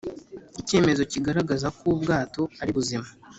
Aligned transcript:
icyemezo 0.61 1.01
kigaragaza 1.11 1.67
ko 1.77 1.83
ubwato 1.93 2.41
ari 2.61 2.71
buzima 2.77 3.07